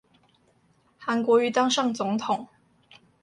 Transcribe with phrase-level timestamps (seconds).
[0.99, 2.47] 韓國瑜當上總統